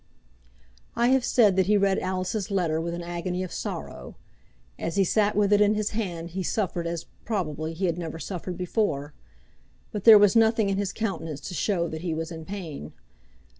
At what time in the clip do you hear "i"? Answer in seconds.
0.95-1.09